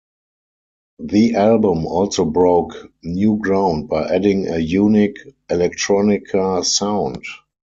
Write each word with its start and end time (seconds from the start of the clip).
The 0.97 1.35
album 1.35 1.85
also 1.85 2.25
broke 2.25 2.73
new 3.03 3.37
ground 3.37 3.87
by 3.87 4.07
adding 4.11 4.47
a 4.47 4.57
unique 4.57 5.19
electronica 5.47 6.65
sound. 6.65 7.23